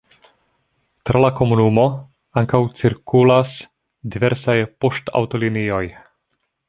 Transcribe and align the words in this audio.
Tra 1.09 1.19
la 1.23 1.29
komunumo 1.39 1.83
ankaŭ 2.41 2.61
cirkulas 2.79 3.53
diversaj 4.17 4.57
poŝtaŭtolinioj. 4.83 5.85